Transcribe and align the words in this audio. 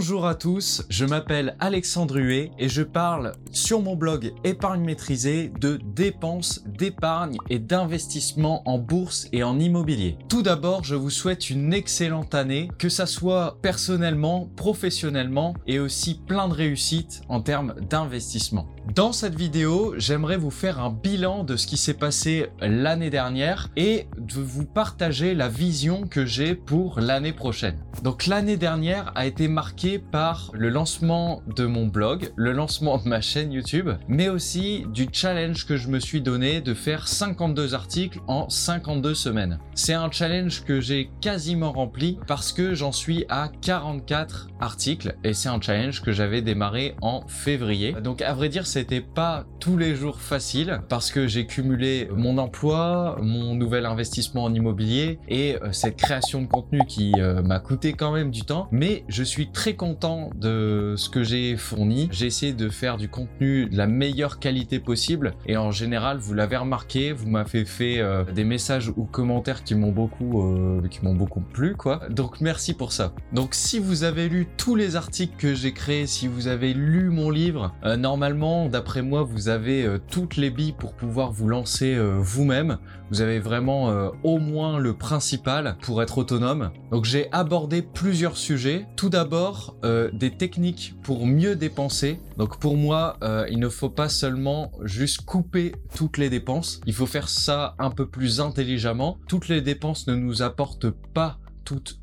Bonjour 0.00 0.26
à 0.26 0.34
tous, 0.34 0.86
je 0.88 1.04
m'appelle 1.04 1.56
Alexandre 1.60 2.18
Huet 2.18 2.52
et 2.58 2.70
je 2.70 2.80
parle 2.80 3.34
sur 3.52 3.82
mon 3.82 3.96
blog 3.96 4.32
Épargne 4.44 4.82
maîtrisée 4.82 5.52
de 5.60 5.78
dépenses, 5.94 6.64
d'épargne 6.64 7.36
et 7.50 7.58
d'investissement 7.58 8.62
en 8.66 8.78
bourse 8.78 9.28
et 9.34 9.42
en 9.42 9.60
immobilier. 9.60 10.16
Tout 10.30 10.40
d'abord, 10.40 10.84
je 10.84 10.94
vous 10.94 11.10
souhaite 11.10 11.50
une 11.50 11.74
excellente 11.74 12.34
année, 12.34 12.70
que 12.78 12.88
ça 12.88 13.04
soit 13.04 13.58
personnellement, 13.60 14.48
professionnellement 14.56 15.52
et 15.66 15.78
aussi 15.78 16.14
plein 16.14 16.48
de 16.48 16.54
réussite 16.54 17.20
en 17.28 17.42
termes 17.42 17.74
d'investissement. 17.90 18.66
Dans 18.94 19.12
cette 19.12 19.36
vidéo, 19.36 19.94
j'aimerais 19.98 20.36
vous 20.36 20.50
faire 20.50 20.80
un 20.80 20.90
bilan 20.90 21.44
de 21.44 21.56
ce 21.56 21.68
qui 21.68 21.76
s'est 21.76 21.94
passé 21.94 22.48
l'année 22.60 23.08
dernière 23.08 23.68
et 23.76 24.08
de 24.18 24.40
vous 24.40 24.64
partager 24.64 25.32
la 25.32 25.48
vision 25.48 26.08
que 26.08 26.26
j'ai 26.26 26.56
pour 26.56 26.98
l'année 26.98 27.32
prochaine. 27.32 27.78
Donc 28.02 28.26
l'année 28.26 28.56
dernière 28.56 29.12
a 29.14 29.26
été 29.26 29.46
marquée 29.46 30.00
par 30.00 30.50
le 30.54 30.70
lancement 30.70 31.40
de 31.54 31.66
mon 31.66 31.86
blog, 31.86 32.32
le 32.34 32.50
lancement 32.50 32.98
de 32.98 33.08
ma 33.08 33.20
chaîne 33.20 33.52
YouTube, 33.52 33.90
mais 34.08 34.28
aussi 34.28 34.84
du 34.92 35.06
challenge 35.12 35.66
que 35.66 35.76
je 35.76 35.86
me 35.86 36.00
suis 36.00 36.20
donné 36.20 36.60
de 36.60 36.74
faire 36.74 37.06
52 37.06 37.74
articles 37.74 38.18
en 38.26 38.48
52 38.48 39.14
semaines. 39.14 39.60
C'est 39.76 39.94
un 39.94 40.10
challenge 40.10 40.64
que 40.64 40.80
j'ai 40.80 41.10
quasiment 41.20 41.70
rempli 41.70 42.18
parce 42.26 42.52
que 42.52 42.74
j'en 42.74 42.92
suis 42.92 43.24
à 43.28 43.52
44 43.62 44.48
articles 44.58 45.14
et 45.22 45.32
c'est 45.32 45.48
un 45.48 45.60
challenge 45.60 46.02
que 46.02 46.10
j'avais 46.10 46.42
démarré 46.42 46.96
en 47.02 47.24
février. 47.28 47.94
Donc 48.02 48.20
à 48.20 48.34
vrai 48.34 48.48
dire, 48.48 48.66
c'était 48.80 49.02
pas 49.02 49.44
tous 49.58 49.76
les 49.76 49.94
jours 49.94 50.22
facile 50.22 50.80
parce 50.88 51.10
que 51.10 51.26
j'ai 51.26 51.44
cumulé 51.44 52.08
mon 52.16 52.38
emploi, 52.38 53.18
mon 53.20 53.54
nouvel 53.54 53.84
investissement 53.84 54.44
en 54.44 54.54
immobilier 54.54 55.18
et 55.28 55.56
euh, 55.56 55.70
cette 55.70 55.96
création 55.96 56.40
de 56.40 56.46
contenu 56.46 56.80
qui 56.88 57.12
euh, 57.18 57.42
m'a 57.42 57.58
coûté 57.60 57.92
quand 57.92 58.10
même 58.10 58.30
du 58.30 58.40
temps. 58.40 58.68
Mais 58.72 59.04
je 59.08 59.22
suis 59.22 59.50
très 59.52 59.74
content 59.74 60.30
de 60.34 60.94
ce 60.96 61.10
que 61.10 61.22
j'ai 61.22 61.58
fourni. 61.58 62.08
J'ai 62.10 62.24
essayé 62.24 62.54
de 62.54 62.70
faire 62.70 62.96
du 62.96 63.10
contenu 63.10 63.66
de 63.66 63.76
la 63.76 63.86
meilleure 63.86 64.38
qualité 64.38 64.78
possible 64.78 65.34
et 65.44 65.58
en 65.58 65.72
général, 65.72 66.16
vous 66.16 66.32
l'avez 66.32 66.56
remarqué, 66.56 67.12
vous 67.12 67.28
m'avez 67.28 67.66
fait 67.66 67.98
euh, 67.98 68.24
des 68.24 68.44
messages 68.44 68.90
ou 68.96 69.04
commentaires 69.04 69.62
qui 69.62 69.74
m'ont 69.74 69.92
beaucoup, 69.92 70.42
qui 70.90 71.04
m'ont 71.04 71.14
beaucoup 71.14 71.40
plu, 71.40 71.74
quoi. 71.74 72.00
Donc 72.08 72.40
merci 72.40 72.72
pour 72.72 72.92
ça. 72.92 73.12
Donc 73.34 73.50
si 73.52 73.78
vous 73.78 74.04
avez 74.04 74.30
lu 74.30 74.48
tous 74.56 74.74
les 74.74 74.96
articles 74.96 75.34
que 75.36 75.54
j'ai 75.54 75.72
créés, 75.72 76.06
si 76.06 76.28
vous 76.28 76.48
avez 76.48 76.72
lu 76.72 77.10
mon 77.10 77.28
livre, 77.28 77.74
normalement 77.98 78.30
d'après 78.68 79.02
moi, 79.02 79.22
vous 79.22 79.48
avez 79.48 79.84
euh, 79.84 79.98
toutes 79.98 80.36
les 80.36 80.50
billes 80.50 80.72
pour 80.72 80.94
pouvoir 80.94 81.32
vous 81.32 81.48
lancer 81.48 81.94
euh, 81.94 82.18
vous-même. 82.18 82.78
Vous 83.10 83.20
avez 83.20 83.40
vraiment 83.40 83.90
euh, 83.90 84.10
au 84.22 84.38
moins 84.38 84.78
le 84.78 84.94
principal 84.94 85.76
pour 85.82 86.02
être 86.02 86.18
autonome. 86.18 86.70
Donc 86.90 87.04
j'ai 87.04 87.30
abordé 87.32 87.82
plusieurs 87.82 88.36
sujets. 88.36 88.86
Tout 88.96 89.08
d'abord, 89.08 89.76
des 90.12 90.30
techniques 90.30 90.94
pour 91.02 91.26
mieux 91.26 91.56
dépenser. 91.56 92.20
Donc 92.36 92.58
pour 92.60 92.76
moi, 92.76 93.18
il 93.50 93.58
ne 93.58 93.68
faut 93.68 93.88
pas 93.88 94.08
seulement 94.08 94.70
juste 94.82 95.22
couper 95.22 95.72
toutes 95.96 96.18
les 96.18 96.30
dépenses. 96.30 96.80
Il 96.86 96.94
faut 96.94 97.06
faire 97.06 97.28
ça 97.28 97.74
un 97.80 97.90
peu 97.90 98.06
plus 98.06 98.40
intelligemment. 98.40 99.18
Toutes 99.26 99.48
les 99.48 99.60
dépenses 99.60 100.06
ne 100.06 100.14
nous 100.14 100.42
apportent 100.42 100.90
pas 100.90 101.39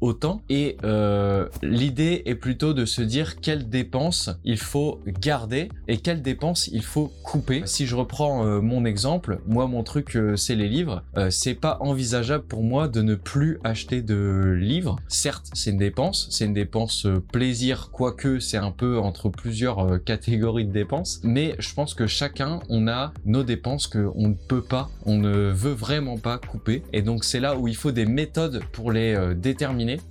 autant. 0.02 0.42
Et 0.50 0.78
euh, 0.84 1.48
l'idée 1.62 2.24
est 2.26 2.36
plutôt 2.36 2.74
de 2.74 2.86
se 2.86 3.02
dire 3.02 3.40
quelles 3.40 3.70
dépenses 3.70 4.30
il 4.44 4.58
faut 4.58 5.02
garder 5.08 5.70
et 5.88 5.98
quelles 5.98 6.22
dépenses 6.22 6.68
il 6.68 6.84
faut 6.84 7.12
couper. 7.24 7.64
Si 7.66 7.86
je 7.86 7.96
reprends 7.96 8.46
euh, 8.46 8.62
mon 8.62 8.86
exemple, 8.86 9.40
moi 9.48 9.68
mon 9.68 9.84
truc 9.84 10.16
euh, 10.16 10.36
c'est 10.36 10.56
les 10.56 10.70
livres. 10.70 11.04
c'est 11.30 11.56
pas 11.56 11.78
envisageable 11.82 12.44
pour 12.46 12.64
moi 12.64 12.88
de 12.88 13.02
ne 13.02 13.16
plus 13.16 13.60
acheter 13.64 14.02
de 14.02 14.56
livres. 14.60 14.98
Certes, 15.08 15.50
c'est 15.54 15.72
une 15.72 15.78
dépense, 15.78 16.28
c'est 16.32 16.46
une 16.46 16.54
dépense 16.54 17.08
plaisir, 17.32 17.90
quoique 17.92 18.40
c'est 18.40 18.58
un 18.58 18.72
peu 18.72 19.00
entre 19.00 19.30
plusieurs 19.30 20.04
catégories 20.04 20.66
de 20.66 20.72
dépenses. 20.72 21.20
Mais 21.24 21.56
je 21.60 21.74
pense 21.74 21.94
que 21.94 22.08
chacun, 22.08 22.60
on 22.70 22.88
a 22.88 23.14
nos 23.26 23.44
dépenses 23.44 23.88
que 23.88 24.10
on 24.16 24.30
ne 24.30 24.34
peut 24.34 24.62
pas, 24.62 24.90
on 25.06 25.18
ne 25.18 25.52
veut 25.52 25.74
vraiment 25.74 26.18
pas 26.18 26.38
couper. 26.38 26.84
Et 26.94 27.02
donc 27.02 27.24
c'est 27.24 27.40
là 27.40 27.58
où 27.58 27.68
il 27.68 27.76
faut 27.76 27.92
des 27.92 28.06
méthodes 28.06 28.62
pour 28.72 28.92
les 28.92 29.16
déterminer 29.36 29.47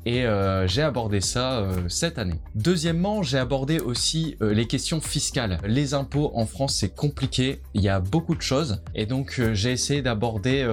et 0.07 0.25
euh, 0.25 0.67
j'ai 0.67 0.83
abordé 0.83 1.21
ça 1.21 1.59
euh, 1.59 1.89
cette 1.89 2.19
année. 2.19 2.41
Deuxièmement, 2.55 3.23
j'ai 3.23 3.39
abordé 3.39 3.79
aussi 3.79 4.37
euh, 4.41 4.55
les 4.55 4.67
questions 4.67 5.01
fiscales. 5.01 5.59
Les 5.67 5.95
impôts 5.95 6.33
en 6.35 6.47
France, 6.47 6.77
c'est 6.77 6.95
compliqué, 6.95 7.61
il 7.75 7.83
y 7.83 7.89
a 7.89 8.01
beaucoup 8.01 8.35
de 8.35 8.41
choses 8.41 8.83
et 8.95 9.05
donc 9.07 9.41
j'ai 9.53 9.73
essayé 9.73 10.03
d'aborder 10.03 10.67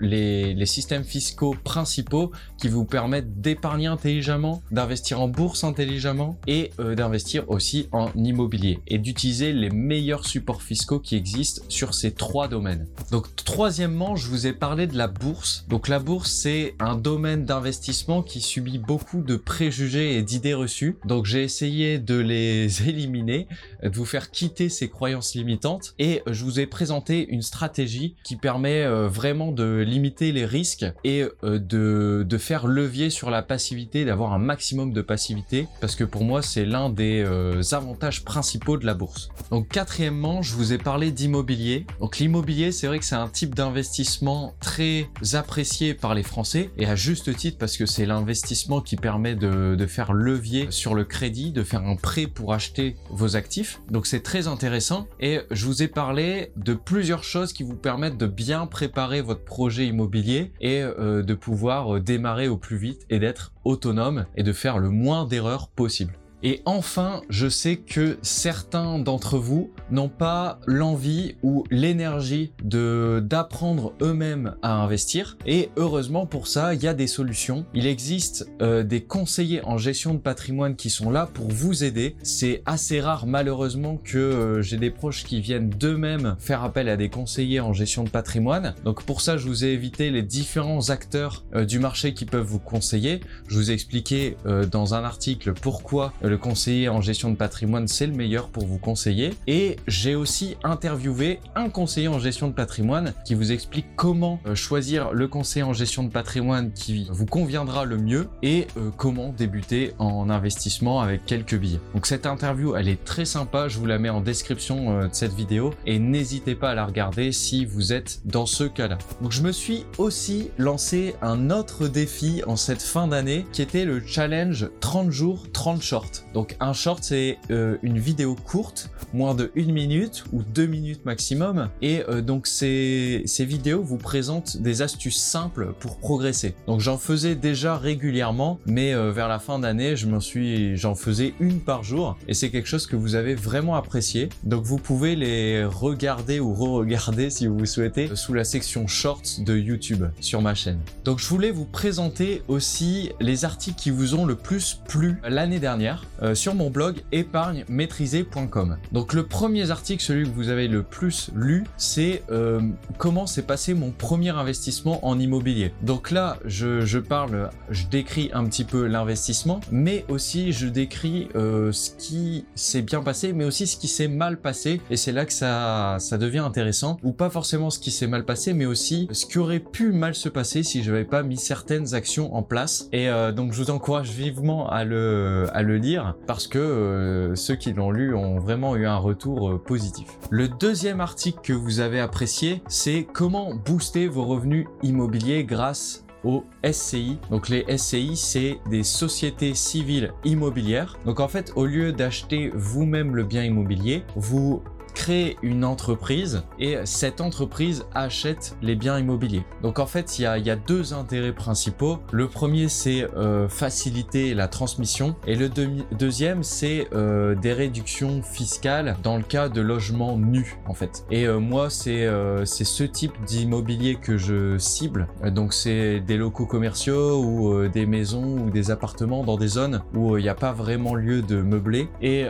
les 0.00 0.66
systèmes 0.66 1.04
fiscaux 1.04 1.54
principaux 1.64 2.32
qui 2.58 2.68
vous 2.68 2.84
permettent 2.84 3.40
d'épargner 3.40 3.86
intelligemment, 3.86 4.62
d'investir 4.70 5.20
en 5.20 5.28
bourse 5.28 5.64
intelligemment 5.64 6.38
et 6.46 6.70
d'investir 6.78 7.48
aussi 7.48 7.88
en 7.92 8.10
immobilier 8.14 8.80
et 8.86 8.98
d'utiliser 8.98 9.52
les 9.52 9.70
meilleurs 9.70 10.26
supports 10.26 10.62
fiscaux 10.62 11.00
qui 11.00 11.16
existent 11.16 11.62
sur 11.68 11.94
ces 11.94 12.12
trois 12.12 12.48
domaines. 12.48 12.86
Donc 13.10 13.34
troisièmement, 13.36 14.16
je 14.16 14.28
vous 14.28 14.46
ai 14.46 14.52
parlé 14.52 14.86
de 14.86 14.96
la 14.96 15.08
bourse. 15.08 15.64
Donc 15.68 15.88
la 15.88 15.98
bourse, 15.98 16.30
c'est 16.30 16.74
un 16.78 16.96
domaine 16.96 17.44
d'investissement 17.44 18.09
qui 18.22 18.40
subit 18.40 18.78
beaucoup 18.78 19.22
de 19.22 19.36
préjugés 19.36 20.16
et 20.16 20.22
d'idées 20.22 20.54
reçues. 20.54 20.96
Donc 21.04 21.26
j'ai 21.26 21.42
essayé 21.42 21.98
de 21.98 22.16
les 22.16 22.82
éliminer, 22.88 23.46
de 23.82 23.96
vous 23.96 24.04
faire 24.04 24.30
quitter 24.30 24.68
ces 24.68 24.88
croyances 24.88 25.34
limitantes 25.34 25.94
et 25.98 26.22
je 26.26 26.44
vous 26.44 26.60
ai 26.60 26.66
présenté 26.66 27.28
une 27.28 27.42
stratégie 27.42 28.16
qui 28.24 28.36
permet 28.36 28.82
euh, 28.82 29.08
vraiment 29.08 29.52
de 29.52 29.84
limiter 29.86 30.32
les 30.32 30.44
risques 30.44 30.86
et 31.04 31.24
euh, 31.44 31.58
de, 31.58 32.26
de 32.28 32.38
faire 32.38 32.66
levier 32.66 33.10
sur 33.10 33.30
la 33.30 33.42
passivité, 33.42 34.04
d'avoir 34.04 34.32
un 34.32 34.38
maximum 34.38 34.92
de 34.92 35.02
passivité 35.02 35.68
parce 35.80 35.94
que 35.94 36.04
pour 36.04 36.24
moi 36.24 36.42
c'est 36.42 36.64
l'un 36.64 36.90
des 36.90 37.22
euh, 37.24 37.62
avantages 37.72 38.24
principaux 38.24 38.76
de 38.76 38.86
la 38.86 38.94
bourse. 38.94 39.30
Donc 39.50 39.68
quatrièmement, 39.68 40.42
je 40.42 40.54
vous 40.54 40.72
ai 40.72 40.78
parlé 40.78 41.12
d'immobilier. 41.12 41.86
Donc 42.00 42.18
l'immobilier, 42.18 42.72
c'est 42.72 42.86
vrai 42.86 42.98
que 42.98 43.04
c'est 43.04 43.14
un 43.14 43.28
type 43.28 43.54
d'investissement 43.54 44.54
très 44.60 45.08
apprécié 45.32 45.94
par 45.94 46.14
les 46.14 46.22
Français 46.22 46.70
et 46.76 46.86
à 46.86 46.96
juste 46.96 47.34
titre 47.36 47.58
parce 47.58 47.76
que 47.76 47.86
c'est 47.86 47.99
l'investissement 48.06 48.80
qui 48.80 48.96
permet 48.96 49.34
de, 49.34 49.86
faire 49.86 50.12
levier 50.12 50.66
sur 50.70 50.94
le 50.94 51.04
crédit, 51.04 51.52
de 51.52 51.62
faire 51.62 51.84
un 51.84 51.96
prêt 51.96 52.26
pour 52.26 52.52
acheter 52.52 52.96
vos 53.10 53.36
actifs. 53.36 53.80
Donc 53.90 54.06
c'est 54.06 54.20
très 54.20 54.46
intéressant 54.46 55.06
et 55.18 55.40
je 55.50 55.66
vous 55.66 55.82
ai 55.82 55.88
parlé 55.88 56.52
de 56.56 56.74
plusieurs 56.74 57.24
choses 57.24 57.52
qui 57.52 57.62
vous 57.62 57.76
permettent 57.76 58.18
de 58.18 58.26
bien 58.26 58.66
préparer 58.66 59.20
votre 59.22 59.44
projet 59.44 59.86
immobilier 59.86 60.52
et 60.60 60.82
euh, 60.82 61.22
de 61.22 61.34
pouvoir 61.34 61.96
euh, 61.96 62.00
démarrer 62.00 62.48
au 62.48 62.56
plus 62.56 62.76
vite 62.76 63.06
et 63.10 63.18
d'être 63.18 63.52
autonome 63.64 64.26
et 64.36 64.42
de 64.42 64.52
faire 64.52 64.78
le 64.78 64.90
moins 64.90 65.26
d'erreurs 65.26 65.68
possible. 65.68 66.19
Et 66.42 66.62
enfin, 66.64 67.20
je 67.28 67.48
sais 67.48 67.76
que 67.76 68.18
certains 68.22 68.98
d'entre 68.98 69.38
vous 69.38 69.70
n'ont 69.90 70.08
pas 70.08 70.60
l'envie 70.66 71.34
ou 71.42 71.64
l'énergie 71.70 72.52
de 72.64 73.22
d'apprendre 73.22 73.92
eux-mêmes 74.00 74.54
à 74.62 74.74
investir. 74.74 75.36
Et 75.46 75.70
heureusement 75.76 76.26
pour 76.26 76.46
ça, 76.46 76.74
il 76.74 76.82
y 76.82 76.88
a 76.88 76.94
des 76.94 77.06
solutions. 77.06 77.66
Il 77.74 77.86
existe 77.86 78.48
euh, 78.62 78.82
des 78.82 79.02
conseillers 79.02 79.62
en 79.64 79.76
gestion 79.76 80.14
de 80.14 80.18
patrimoine 80.18 80.76
qui 80.76 80.88
sont 80.88 81.10
là 81.10 81.28
pour 81.32 81.48
vous 81.48 81.84
aider. 81.84 82.16
C'est 82.22 82.62
assez 82.64 83.00
rare 83.00 83.26
malheureusement 83.26 83.98
que 84.02 84.18
euh, 84.18 84.62
j'ai 84.62 84.78
des 84.78 84.90
proches 84.90 85.24
qui 85.24 85.40
viennent 85.40 85.68
d'eux-mêmes 85.68 86.36
faire 86.38 86.64
appel 86.64 86.88
à 86.88 86.96
des 86.96 87.10
conseillers 87.10 87.60
en 87.60 87.72
gestion 87.72 88.04
de 88.04 88.10
patrimoine. 88.10 88.74
Donc 88.84 89.04
pour 89.04 89.20
ça, 89.20 89.36
je 89.36 89.46
vous 89.46 89.64
ai 89.64 89.68
évité 89.68 90.10
les 90.10 90.22
différents 90.22 90.88
acteurs 90.88 91.44
euh, 91.54 91.64
du 91.64 91.78
marché 91.78 92.14
qui 92.14 92.24
peuvent 92.24 92.46
vous 92.46 92.58
conseiller. 92.58 93.20
Je 93.48 93.56
vous 93.56 93.70
ai 93.70 93.74
expliqué 93.74 94.36
dans 94.70 94.94
un 94.94 95.04
article 95.04 95.52
pourquoi 95.52 96.12
le 96.30 96.38
conseiller 96.38 96.88
en 96.88 97.00
gestion 97.00 97.30
de 97.30 97.36
patrimoine, 97.36 97.88
c'est 97.88 98.06
le 98.06 98.14
meilleur 98.14 98.48
pour 98.48 98.64
vous 98.64 98.78
conseiller. 98.78 99.34
Et 99.48 99.76
j'ai 99.88 100.14
aussi 100.14 100.56
interviewé 100.62 101.40
un 101.56 101.68
conseiller 101.68 102.08
en 102.08 102.20
gestion 102.20 102.46
de 102.48 102.54
patrimoine 102.54 103.12
qui 103.24 103.34
vous 103.34 103.50
explique 103.50 103.86
comment 103.96 104.40
euh, 104.46 104.54
choisir 104.54 105.12
le 105.12 105.26
conseiller 105.26 105.64
en 105.64 105.72
gestion 105.72 106.04
de 106.04 106.08
patrimoine 106.08 106.72
qui 106.72 107.08
vous 107.10 107.26
conviendra 107.26 107.84
le 107.84 107.98
mieux 107.98 108.28
et 108.42 108.68
euh, 108.76 108.90
comment 108.96 109.34
débuter 109.36 109.92
en 109.98 110.30
investissement 110.30 111.00
avec 111.00 111.26
quelques 111.26 111.56
billets. 111.56 111.80
Donc 111.94 112.06
cette 112.06 112.26
interview, 112.26 112.76
elle 112.76 112.88
est 112.88 113.04
très 113.04 113.24
sympa, 113.24 113.66
je 113.66 113.78
vous 113.78 113.86
la 113.86 113.98
mets 113.98 114.08
en 114.08 114.20
description 114.20 115.00
euh, 115.00 115.08
de 115.08 115.14
cette 115.14 115.34
vidéo 115.34 115.74
et 115.84 115.98
n'hésitez 115.98 116.54
pas 116.54 116.70
à 116.70 116.74
la 116.74 116.86
regarder 116.86 117.32
si 117.32 117.64
vous 117.64 117.92
êtes 117.92 118.20
dans 118.24 118.46
ce 118.46 118.64
cas-là. 118.64 118.98
Donc 119.20 119.32
je 119.32 119.42
me 119.42 119.50
suis 119.50 119.84
aussi 119.98 120.50
lancé 120.58 121.16
un 121.22 121.50
autre 121.50 121.88
défi 121.88 122.42
en 122.46 122.54
cette 122.54 122.82
fin 122.82 123.08
d'année 123.08 123.46
qui 123.52 123.62
était 123.62 123.84
le 123.84 124.00
challenge 124.06 124.68
30 124.78 125.10
jours 125.10 125.46
30 125.52 125.82
shorts. 125.82 126.19
Donc 126.34 126.56
un 126.60 126.72
short 126.72 127.02
c'est 127.02 127.38
euh, 127.50 127.76
une 127.82 127.98
vidéo 127.98 128.34
courte, 128.34 128.90
moins 129.12 129.34
de 129.34 129.50
une 129.54 129.72
minute 129.72 130.24
ou 130.32 130.42
deux 130.42 130.66
minutes 130.66 131.04
maximum. 131.04 131.68
Et 131.82 132.02
euh, 132.08 132.20
donc 132.20 132.46
ces, 132.46 133.24
vidéos 133.40 133.82
vous 133.82 133.96
présentent 133.96 134.58
des 134.58 134.82
astuces 134.82 135.20
simples 135.20 135.72
pour 135.80 135.98
progresser. 135.98 136.54
Donc 136.66 136.80
j'en 136.80 136.98
faisais 136.98 137.34
déjà 137.34 137.76
régulièrement, 137.76 138.58
mais 138.66 138.94
euh, 138.94 139.10
vers 139.10 139.28
la 139.28 139.38
fin 139.38 139.58
d'année 139.58 139.96
je 139.96 140.06
m'en 140.06 140.20
suis, 140.20 140.76
j'en 140.76 140.94
faisais 140.94 141.34
une 141.40 141.60
par 141.60 141.82
jour 141.82 142.16
et 142.28 142.34
c'est 142.34 142.50
quelque 142.50 142.68
chose 142.68 142.86
que 142.86 142.96
vous 142.96 143.14
avez 143.14 143.34
vraiment 143.34 143.74
apprécié. 143.74 144.28
Donc 144.44 144.64
vous 144.64 144.78
pouvez 144.78 145.16
les 145.16 145.64
regarder 145.64 146.40
ou 146.40 146.54
re-regarder 146.54 147.30
si 147.30 147.46
vous 147.46 147.66
souhaitez 147.66 148.14
sous 148.14 148.34
la 148.34 148.44
section 148.44 148.86
shorts 148.86 149.40
de 149.40 149.56
YouTube 149.56 150.06
sur 150.20 150.42
ma 150.42 150.54
chaîne. 150.54 150.78
Donc 151.04 151.18
je 151.18 151.26
voulais 151.26 151.50
vous 151.50 151.64
présenter 151.64 152.42
aussi 152.48 153.10
les 153.20 153.44
articles 153.44 153.78
qui 153.78 153.90
vous 153.90 154.14
ont 154.14 154.26
le 154.26 154.34
plus 154.34 154.80
plu 154.86 155.16
l'année 155.28 155.60
dernière. 155.60 156.04
Euh, 156.22 156.34
sur 156.34 156.54
mon 156.54 156.70
blog 156.70 157.02
épargne-maîtrisée.com. 157.12 158.76
Donc 158.92 159.14
le 159.14 159.26
premier 159.26 159.70
article, 159.70 160.02
celui 160.02 160.24
que 160.24 160.34
vous 160.34 160.50
avez 160.50 160.68
le 160.68 160.82
plus 160.82 161.30
lu, 161.34 161.64
c'est 161.78 162.22
euh, 162.30 162.60
comment 162.98 163.26
s'est 163.26 163.42
passé 163.42 163.72
mon 163.72 163.90
premier 163.90 164.30
investissement 164.30 165.06
en 165.06 165.18
immobilier. 165.18 165.72
Donc 165.82 166.10
là, 166.10 166.36
je, 166.44 166.98
parle, 166.98 167.50
je 167.70 167.86
décris 167.86 168.30
un 168.34 168.44
petit 168.44 168.64
peu 168.64 168.86
l'investissement, 168.86 169.60
mais 169.70 170.04
aussi 170.08 170.52
je 170.52 170.66
décris 170.66 171.28
euh, 171.36 171.72
ce 171.72 171.90
qui 171.90 172.44
s'est 172.54 172.82
bien 172.82 173.02
passé, 173.02 173.32
mais 173.32 173.44
aussi 173.44 173.66
ce 173.66 173.78
qui 173.78 173.88
s'est 173.88 174.08
mal 174.08 174.38
passé. 174.38 174.82
Et 174.90 174.96
c'est 174.96 175.12
là 175.12 175.24
que 175.24 175.32
ça, 175.32 175.98
devient 176.18 176.40
intéressant, 176.40 176.98
ou 177.02 177.12
pas 177.12 177.30
forcément 177.30 177.70
ce 177.70 177.78
qui 177.78 177.90
s'est 177.90 178.06
mal 178.06 178.26
passé, 178.26 178.52
mais 178.52 178.66
aussi 178.66 179.08
ce 179.12 179.24
qui 179.24 179.38
aurait 179.38 179.58
pu 179.58 179.92
mal 179.92 180.14
se 180.14 180.28
passer 180.28 180.62
si 180.62 180.82
je 180.82 180.90
n'avais 180.90 181.04
pas 181.04 181.22
mis 181.22 181.38
certaines 181.38 181.94
actions 181.94 182.34
en 182.34 182.42
place. 182.42 182.88
Et 182.92 183.08
donc 183.34 183.52
je 183.52 183.62
vous 183.62 183.70
encourage 183.70 184.10
vivement 184.10 184.68
à 184.68 184.84
le 184.84 185.76
lire 185.76 185.99
parce 186.26 186.46
que 186.46 186.58
euh, 186.58 187.34
ceux 187.34 187.56
qui 187.56 187.72
l'ont 187.72 187.90
lu 187.90 188.14
ont 188.14 188.38
vraiment 188.38 188.76
eu 188.76 188.86
un 188.86 188.96
retour 188.96 189.50
euh, 189.50 189.58
positif. 189.58 190.06
Le 190.30 190.48
deuxième 190.48 191.00
article 191.00 191.40
que 191.42 191.52
vous 191.52 191.80
avez 191.80 192.00
apprécié, 192.00 192.62
c'est 192.68 193.06
comment 193.12 193.54
booster 193.54 194.08
vos 194.08 194.24
revenus 194.24 194.66
immobiliers 194.82 195.44
grâce 195.44 196.04
aux 196.24 196.44
SCI. 196.64 197.18
Donc 197.30 197.48
les 197.48 197.64
SCI, 197.76 198.16
c'est 198.16 198.60
des 198.68 198.82
sociétés 198.82 199.54
civiles 199.54 200.12
immobilières. 200.24 200.98
Donc 201.06 201.20
en 201.20 201.28
fait, 201.28 201.52
au 201.56 201.66
lieu 201.66 201.92
d'acheter 201.92 202.50
vous-même 202.54 203.16
le 203.16 203.24
bien 203.24 203.44
immobilier, 203.44 204.04
vous 204.16 204.62
créer 204.94 205.36
une 205.42 205.64
entreprise 205.64 206.42
et 206.58 206.78
cette 206.84 207.20
entreprise 207.20 207.84
achète 207.94 208.56
les 208.62 208.76
biens 208.76 208.98
immobiliers. 208.98 209.44
Donc 209.62 209.78
en 209.78 209.86
fait, 209.86 210.18
il 210.18 210.22
y 210.22 210.26
a, 210.26 210.56
deux 210.56 210.92
intérêts 210.92 211.32
principaux. 211.32 211.98
Le 212.12 212.28
premier, 212.28 212.68
c'est 212.68 213.06
euh, 213.16 213.48
faciliter 213.48 214.34
la 214.34 214.48
transmission 214.48 215.16
et 215.26 215.36
le 215.36 215.48
deuxième, 215.48 216.42
c'est 216.42 216.88
euh, 216.92 217.34
des 217.34 217.52
réductions 217.52 218.22
fiscales 218.22 218.96
dans 219.02 219.16
le 219.16 219.22
cas 219.22 219.48
de 219.48 219.60
logements 219.60 220.16
nus 220.16 220.58
en 220.66 220.74
fait. 220.74 221.04
Et 221.10 221.26
euh, 221.26 221.38
moi, 221.38 221.70
c'est 221.70 222.08
c'est 222.44 222.64
ce 222.64 222.84
type 222.84 223.12
d'immobilier 223.26 223.96
que 223.96 224.16
je 224.16 224.58
cible. 224.58 225.08
Donc 225.26 225.52
c'est 225.52 226.00
des 226.00 226.16
locaux 226.16 226.46
commerciaux 226.46 227.22
ou 227.22 227.68
des 227.68 227.86
maisons 227.86 228.38
ou 228.38 228.50
des 228.50 228.70
appartements 228.70 229.24
dans 229.24 229.36
des 229.36 229.48
zones 229.48 229.82
où 229.94 230.16
il 230.16 230.22
n'y 230.22 230.28
a 230.28 230.34
pas 230.34 230.52
vraiment 230.52 230.94
lieu 230.94 231.22
de 231.22 231.42
meubler. 231.42 231.88
Et 232.02 232.26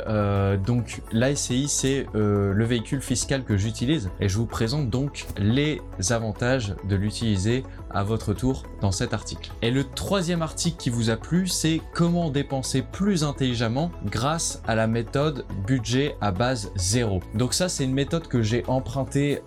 donc 0.64 1.02
l'ASCI, 1.12 1.68
c'est 1.68 2.06
le 2.52 2.64
véhicule 2.64 3.00
fiscal 3.00 3.44
que 3.44 3.56
j'utilise 3.56 4.10
et 4.20 4.28
je 4.28 4.36
vous 4.36 4.46
présente 4.46 4.90
donc 4.90 5.26
les 5.36 5.80
avantages 6.10 6.74
de 6.88 6.96
l'utiliser 6.96 7.64
à 7.90 8.04
votre 8.04 8.34
tour 8.34 8.64
dans 8.80 8.92
cet 8.92 9.14
article. 9.14 9.50
Et 9.62 9.70
le 9.70 9.84
troisième 9.84 10.42
article 10.42 10.76
qui 10.78 10.90
vous 10.90 11.10
a 11.10 11.16
plu, 11.16 11.46
c'est 11.46 11.80
comment 11.94 12.30
dépenser 12.30 12.82
plus 12.82 13.24
intelligemment 13.24 13.90
grâce 14.06 14.62
à 14.66 14.74
la 14.74 14.86
méthode 14.86 15.44
budget 15.66 16.16
à 16.20 16.30
base 16.30 16.70
zéro. 16.76 17.20
Donc 17.34 17.54
ça, 17.54 17.68
c'est 17.68 17.84
une 17.84 17.92
méthode 17.92 18.28
que 18.28 18.42
j'ai 18.42 18.64
empruntée 18.66 19.40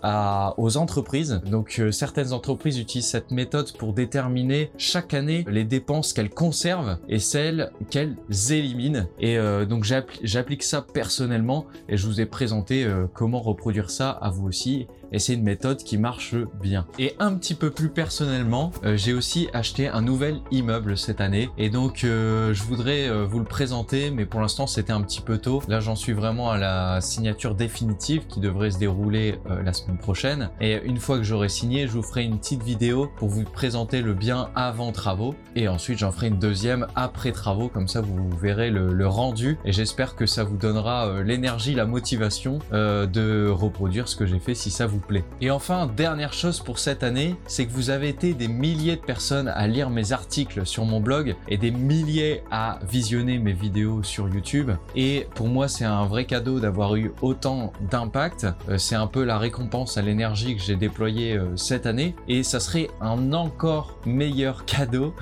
aux 0.58 0.78
entreprises. 0.78 1.42
Donc 1.46 1.78
euh, 1.80 1.92
certaines 1.92 2.34
entreprises 2.34 2.80
utilisent 2.80 3.08
cette 3.08 3.32
méthode 3.32 3.72
pour 3.78 3.94
déterminer 3.94 4.72
chaque 4.78 5.14
année 5.14 5.46
les 5.48 5.64
dépenses 5.64 6.14
qu'elles 6.14 6.30
conservent 6.30 6.98
et 7.08 7.20
celles 7.20 7.72
qu'elles 7.90 8.16
éliminent. 8.50 9.06
Et 9.20 9.38
euh, 9.38 9.66
donc 9.66 9.84
j'applique 9.84 10.64
ça 10.64 10.86
personnellement 10.94 11.66
et 11.88 11.98
je 11.98 12.06
vous 12.08 12.22
ai 12.22 12.26
présenté 12.26 12.86
euh, 12.86 12.93
comment 13.14 13.42
reproduire 13.42 13.90
ça 13.90 14.10
à 14.12 14.30
vous 14.30 14.48
aussi 14.48 14.88
et 15.14 15.20
c'est 15.20 15.36
une 15.36 15.44
méthode 15.44 15.78
qui 15.78 15.98
marche 15.98 16.36
bien. 16.60 16.86
Et 17.00 17.16
un 17.20 17.36
petit 17.36 17.54
peu 17.54 17.70
plus 17.70 17.90
personnellement, 17.90 18.72
euh, 18.84 18.98
j'ai 18.98 19.14
aussi 19.14 19.48
acheté 19.54 19.88
un 19.88 20.02
nouvel 20.02 20.42
immeuble 20.52 20.98
cette 20.98 21.22
année. 21.22 21.50
Et 21.58 21.70
donc 21.70 22.04
euh, 22.04 22.54
je 22.54 22.64
voudrais 22.64 23.08
euh, 23.08 23.26
vous 23.26 23.40
le 23.40 23.46
présenter 23.46 24.10
mais 24.10 24.26
pour 24.26 24.42
l'instant 24.42 24.68
c'était 24.68 24.92
un 24.92 25.02
petit 25.02 25.22
peu 25.22 25.38
tôt. 25.38 25.62
Là 25.68 25.80
j'en 25.80 25.96
suis 25.96 26.14
vraiment 26.14 26.50
à 26.50 26.58
la 26.58 27.00
signature 27.00 27.56
définitive 27.56 28.26
qui 28.28 28.40
devrait 28.40 28.72
se 28.72 28.80
dérouler 28.80 29.40
la 29.64 29.74
semaine 29.74 29.98
prochaine. 29.98 30.50
Et 30.60 30.82
une 30.84 30.98
fois 30.98 31.18
que 31.18 31.24
j'aurai 31.24 31.50
signé, 31.50 31.88
je 31.88 31.94
vous 31.94 32.02
ferai 32.02 32.24
une 32.24 32.40
petite 32.40 32.64
vidéo 32.64 33.12
pour 33.18 33.30
vous 33.30 33.44
présenter 33.44 34.02
le 34.02 34.14
bien 34.14 34.50
avant 34.56 34.92
travaux. 34.92 35.36
Et 35.56 35.68
ensuite 35.68 36.00
j'en 36.00 36.12
ferai 36.12 36.28
une 36.28 36.40
deuxième 36.40 36.88
après 36.96 37.32
travaux. 37.32 37.70
Comme 37.70 37.88
ça 37.88 38.02
vous 38.02 38.30
verrez 38.42 38.72
le, 38.72 38.92
le 38.94 39.08
rendu. 39.08 39.60
Et 39.64 39.72
j'espère 39.72 40.16
que 40.16 40.26
ça 40.26 40.44
vous 40.44 40.58
donnera 40.58 41.22
l'énergie, 41.22 41.76
la 41.76 41.86
motivation 41.86 42.60
de 42.72 43.50
reproduire 43.50 44.08
ce 44.08 44.16
que 44.16 44.26
j'ai 44.26 44.40
fait 44.40 44.56
si 44.56 44.72
ça 44.72 44.88
vous 44.88 45.03
et 45.42 45.52
enfin, 45.52 45.88
dernière 45.88 46.34
chose 46.34 46.60
pour 46.60 46.80
cette 46.80 47.04
année, 47.04 47.36
c'est 47.48 47.66
que 47.66 47.72
vous 47.72 47.90
avez 47.90 48.10
été 48.10 48.34
des 48.34 48.48
milliers 48.48 48.96
de 48.96 49.02
personnes 49.02 49.48
à 49.48 49.68
lire 49.68 49.90
mes 49.90 50.12
articles 50.12 50.66
sur 50.66 50.86
mon 50.86 51.00
blog 51.00 51.36
et 51.48 51.58
des 51.58 51.72
milliers 51.72 52.44
à 52.52 52.80
visionner 52.90 53.38
mes 53.38 53.54
vidéos 53.54 54.04
sur 54.04 54.30
YouTube. 54.30 54.72
Et 54.96 55.28
pour 55.36 55.48
moi, 55.48 55.68
c'est 55.68 55.86
un 55.86 56.06
vrai 56.06 56.26
cadeau 56.26 56.60
d'avoir 56.60 56.96
eu 56.96 57.12
autant 57.22 57.74
d'impact. 57.92 58.48
Euh, 58.70 58.78
c'est 58.78 58.96
un 58.96 59.08
peu 59.08 59.24
la 59.24 59.38
récompense 59.38 59.98
à 59.98 60.02
l'énergie 60.02 60.56
que 60.56 60.62
j'ai 60.62 60.76
déployée 60.76 61.38
euh, 61.38 61.56
cette 61.58 61.86
année. 61.86 62.16
Et 62.28 62.44
ça 62.44 62.60
serait 62.60 62.90
un 63.02 63.34
encore 63.34 63.98
meilleur 64.06 64.66
cadeau 64.66 65.14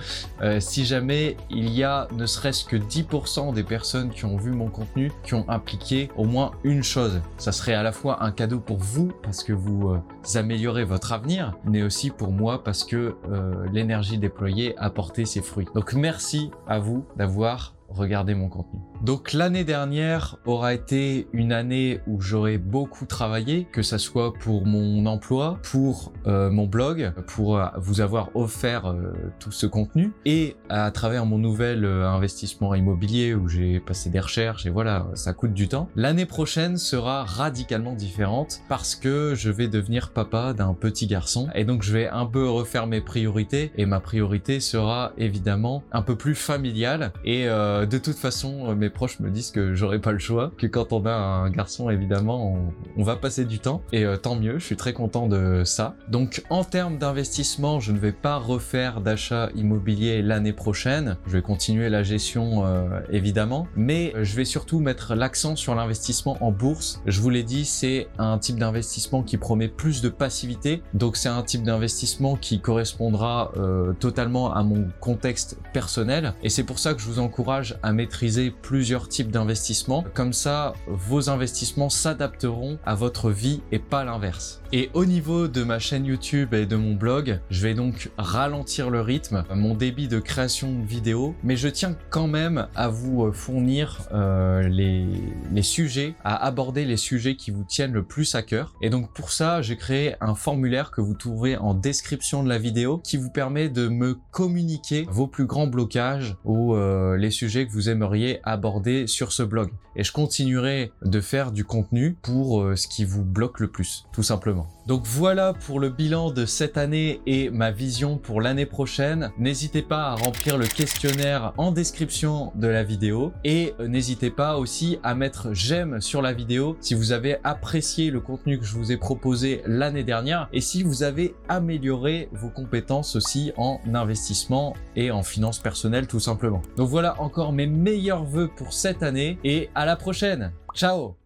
euh, 0.41 0.59
si 0.59 0.85
jamais 0.85 1.37
il 1.49 1.69
y 1.69 1.83
a 1.83 2.07
ne 2.11 2.25
serait-ce 2.25 2.65
que 2.65 2.75
10% 2.75 3.53
des 3.53 3.63
personnes 3.63 4.09
qui 4.11 4.25
ont 4.25 4.37
vu 4.37 4.51
mon 4.51 4.67
contenu 4.67 5.11
qui 5.23 5.33
ont 5.33 5.45
impliqué 5.49 6.09
au 6.15 6.25
moins 6.25 6.51
une 6.63 6.83
chose. 6.83 7.21
Ça 7.37 7.51
serait 7.51 7.73
à 7.73 7.83
la 7.83 7.91
fois 7.91 8.23
un 8.23 8.31
cadeau 8.31 8.59
pour 8.59 8.77
vous 8.77 9.11
parce 9.23 9.43
que 9.43 9.53
vous 9.53 9.70
euh, 9.91 10.37
améliorer 10.37 10.83
votre 10.83 11.13
avenir, 11.13 11.53
mais 11.65 11.83
aussi 11.83 12.09
pour 12.09 12.31
moi 12.31 12.63
parce 12.63 12.83
que 12.83 13.15
euh, 13.29 13.65
l'énergie 13.71 14.17
déployée 14.17 14.77
a 14.77 14.89
porté 14.89 15.25
ses 15.25 15.41
fruits. 15.41 15.67
Donc 15.75 15.93
merci 15.93 16.51
à 16.67 16.79
vous 16.79 17.05
d'avoir 17.17 17.73
regardez 17.93 18.33
mon 18.33 18.49
contenu. 18.49 18.79
Donc 19.01 19.33
l'année 19.33 19.63
dernière 19.63 20.37
aura 20.45 20.73
été 20.73 21.27
une 21.33 21.51
année 21.51 22.01
où 22.05 22.21
j'aurais 22.21 22.59
beaucoup 22.59 23.05
travaillé, 23.05 23.67
que 23.71 23.81
ça 23.81 23.97
soit 23.97 24.33
pour 24.33 24.65
mon 24.65 25.05
emploi, 25.07 25.59
pour 25.63 26.13
euh, 26.27 26.51
mon 26.51 26.67
blog, 26.67 27.11
pour 27.27 27.57
euh, 27.57 27.65
vous 27.77 28.01
avoir 28.01 28.29
offert 28.35 28.85
euh, 28.85 29.13
tout 29.39 29.51
ce 29.51 29.65
contenu, 29.65 30.13
et 30.25 30.55
à 30.69 30.91
travers 30.91 31.25
mon 31.25 31.39
nouvel 31.39 31.83
investissement 31.85 32.75
immobilier 32.75 33.33
où 33.33 33.47
j'ai 33.47 33.79
passé 33.79 34.09
des 34.09 34.19
recherches 34.19 34.65
et 34.65 34.69
voilà, 34.69 35.07
ça 35.15 35.33
coûte 35.33 35.53
du 35.53 35.67
temps. 35.67 35.89
L'année 35.95 36.27
prochaine 36.27 36.77
sera 36.77 37.23
radicalement 37.23 37.93
différente 37.93 38.61
parce 38.69 38.95
que 38.95 39.33
je 39.35 39.49
vais 39.49 39.67
devenir 39.67 40.11
papa 40.11 40.53
d'un 40.53 40.73
petit 40.73 41.07
garçon 41.07 41.47
et 41.55 41.65
donc 41.65 41.81
je 41.81 41.91
vais 41.91 42.07
un 42.07 42.25
peu 42.25 42.47
refaire 42.47 42.87
mes 42.87 43.01
priorités 43.01 43.71
et 43.77 43.85
ma 43.85 43.99
priorité 43.99 44.59
sera 44.59 45.13
évidemment 45.17 45.83
un 45.91 46.01
peu 46.01 46.15
plus 46.15 46.35
familiale 46.35 47.13
et 47.25 47.47
euh, 47.47 47.80
de 47.85 47.97
toute 47.97 48.17
façon, 48.17 48.69
euh, 48.69 48.75
mes 48.75 48.89
proches 48.89 49.19
me 49.19 49.29
disent 49.29 49.51
que 49.51 49.73
j'aurai 49.73 49.99
pas 49.99 50.11
le 50.11 50.19
choix, 50.19 50.51
que 50.57 50.67
quand 50.67 50.93
on 50.93 51.05
a 51.05 51.11
un 51.11 51.49
garçon, 51.49 51.89
évidemment, 51.89 52.57
on, 52.97 53.03
va 53.03 53.15
passer 53.15 53.45
du 53.45 53.59
temps. 53.59 53.81
Et 53.91 54.05
euh, 54.05 54.17
tant 54.17 54.35
mieux, 54.35 54.59
je 54.59 54.65
suis 54.65 54.75
très 54.75 54.93
content 54.93 55.27
de 55.27 55.63
ça. 55.65 55.95
Donc 56.07 56.43
en 56.49 56.63
termes 56.63 56.97
d'investissement, 56.97 57.79
je 57.79 57.91
ne 57.91 57.97
vais 57.97 58.11
pas 58.11 58.37
refaire 58.37 59.01
d'achat 59.01 59.49
immobilier 59.55 60.21
l'année 60.21 60.53
prochaine. 60.53 61.17
Je 61.25 61.31
vais 61.31 61.41
continuer 61.41 61.89
la 61.89 62.03
gestion, 62.03 62.63
évidemment. 63.11 63.67
Mais 63.75 64.13
je 64.21 64.35
vais 64.35 64.45
surtout 64.45 64.79
mettre 64.79 65.15
l'accent 65.15 65.55
sur 65.55 65.73
l'investissement 65.73 66.37
en 66.41 66.51
bourse. 66.51 67.01
Je 67.07 67.19
vous 67.21 67.29
l'ai 67.29 67.43
dit, 67.43 67.65
c'est 67.65 68.07
un 68.19 68.37
type 68.37 68.59
d'investissement 68.59 69.23
qui 69.23 69.37
promet 69.37 69.67
plus 69.67 70.01
de 70.01 70.09
passivité. 70.09 70.83
Donc 70.93 71.17
c'est 71.17 71.29
un 71.29 71.41
type 71.41 71.63
d'investissement 71.63 72.35
qui 72.35 72.61
correspondra 72.61 73.51
totalement 73.99 74.53
à 74.53 74.63
mon 74.63 74.87
contexte 74.99 75.57
personnel. 75.73 76.33
Et 76.43 76.49
c'est 76.49 76.63
pour 76.63 76.77
ça 76.77 76.93
que 76.93 77.01
je 77.01 77.07
vous 77.07 77.19
encourage 77.19 77.70
à 77.83 77.93
maîtriser 77.93 78.51
plusieurs 78.51 79.07
types 79.07 79.31
d'investissements. 79.31 80.03
Comme 80.13 80.33
ça, 80.33 80.73
vos 80.87 81.29
investissements 81.29 81.89
s'adapteront 81.89 82.79
à 82.85 82.95
votre 82.95 83.31
vie 83.31 83.61
et 83.71 83.79
pas 83.79 84.03
l'inverse. 84.03 84.61
Et 84.73 84.89
au 84.93 85.03
niveau 85.03 85.49
de 85.49 85.63
ma 85.63 85.79
chaîne 85.79 86.05
YouTube 86.05 86.53
et 86.53 86.65
de 86.65 86.77
mon 86.77 86.93
blog, 86.93 87.41
je 87.49 87.61
vais 87.61 87.73
donc 87.73 88.09
ralentir 88.17 88.89
le 88.89 89.01
rythme, 89.01 89.43
mon 89.53 89.75
débit 89.75 90.07
de 90.07 90.19
création 90.19 90.79
de 90.79 90.85
vidéos, 90.85 91.35
mais 91.43 91.57
je 91.57 91.67
tiens 91.67 91.97
quand 92.09 92.27
même 92.27 92.67
à 92.75 92.87
vous 92.87 93.25
euh, 93.25 93.31
fournir 93.33 94.01
euh, 94.13 94.61
les, 94.69 95.61
sujets, 95.61 96.15
à 96.23 96.45
aborder 96.45 96.85
les 96.85 96.95
sujets 96.95 97.35
qui 97.35 97.51
vous 97.51 97.65
tiennent 97.65 97.91
le 97.91 98.03
plus 98.03 98.33
à 98.33 98.43
cœur. 98.43 98.73
Et 98.81 98.89
donc 98.89 99.11
pour 99.13 99.31
ça, 99.31 99.61
j'ai 99.61 99.75
créé 99.75 100.15
un 100.21 100.35
formulaire 100.35 100.91
que 100.91 101.01
vous 101.01 101.15
trouverez 101.15 101.57
en 101.57 101.73
description 101.73 102.41
de 102.41 102.49
la 102.49 102.57
vidéo 102.57 102.99
qui 102.99 103.17
vous 103.17 103.29
permet 103.29 103.67
de 103.67 103.89
me 103.89 104.17
communiquer 104.31 105.05
vos 105.09 105.27
plus 105.27 105.45
grands 105.45 105.67
blocages 105.67 106.35
ou 106.45 106.75
euh, 106.75 107.17
les 107.17 107.31
sujets 107.31 107.60
que 107.67 107.71
vous 107.71 107.89
aimeriez 107.89 108.39
aborder 108.43 109.07
sur 109.07 109.31
ce 109.31 109.43
blog. 109.43 109.71
Et 109.95 110.03
je 110.03 110.11
continuerai 110.11 110.91
de 111.03 111.19
faire 111.19 111.51
du 111.51 111.65
contenu 111.65 112.15
pour 112.21 112.61
euh, 112.61 112.75
ce 112.75 112.87
qui 112.87 113.03
vous 113.03 113.23
bloque 113.23 113.59
le 113.59 113.67
plus, 113.67 114.05
tout 114.13 114.23
simplement. 114.23 114.67
Donc 114.87 115.05
voilà 115.05 115.53
pour 115.53 115.79
le 115.79 115.89
bilan 115.89 116.31
de 116.31 116.45
cette 116.45 116.77
année 116.77 117.21
et 117.25 117.49
ma 117.49 117.71
vision 117.71 118.17
pour 118.17 118.41
l'année 118.41 118.65
prochaine. 118.65 119.31
N'hésitez 119.37 119.81
pas 119.81 120.09
à 120.09 120.15
remplir 120.15 120.57
le 120.57 120.65
questionnaire 120.65 121.53
en 121.57 121.71
description 121.71 122.51
de 122.55 122.67
la 122.67 122.83
vidéo 122.83 123.31
et 123.43 123.73
n'hésitez 123.79 124.31
pas 124.31 124.57
aussi 124.57 124.97
à 125.03 125.13
mettre 125.13 125.53
j'aime 125.53 126.01
sur 126.01 126.21
la 126.21 126.33
vidéo 126.33 126.77
si 126.81 126.95
vous 126.95 127.11
avez 127.11 127.37
apprécié 127.43 128.09
le 128.09 128.19
contenu 128.19 128.57
que 128.57 128.65
je 128.65 128.75
vous 128.75 128.91
ai 128.91 128.97
proposé 128.97 129.61
l'année 129.65 130.03
dernière 130.03 130.49
et 130.51 130.61
si 130.61 130.83
vous 130.83 131.03
avez 131.03 131.35
amélioré 131.47 132.29
vos 132.31 132.49
compétences 132.49 133.15
aussi 133.15 133.51
en 133.57 133.79
investissement 133.93 134.73
et 134.95 135.11
en 135.11 135.21
finances 135.23 135.59
personnelles 135.59 136.07
tout 136.07 136.19
simplement. 136.19 136.61
Donc 136.75 136.89
voilà 136.89 137.21
mes 137.49 137.65
meilleurs 137.65 138.23
voeux 138.23 138.49
pour 138.55 138.73
cette 138.73 139.01
année 139.01 139.39
et 139.43 139.69
à 139.73 139.85
la 139.85 139.95
prochaine. 139.95 140.51
Ciao 140.75 141.20